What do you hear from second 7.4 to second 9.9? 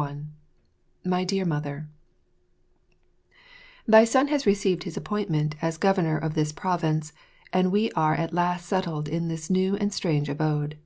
and we are at last settled in this new